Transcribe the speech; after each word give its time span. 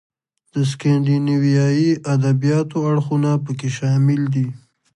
د 0.53 0.55
سکینډینیویايي 0.71 1.91
ادبیاتو 2.13 2.77
اړخونه 2.89 3.31
پکې 3.43 3.69
شامل 3.77 4.21
دي. 4.33 4.47